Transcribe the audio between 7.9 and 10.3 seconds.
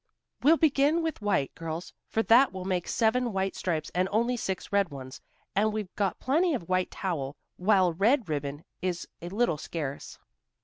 red ribbon is a little scarce."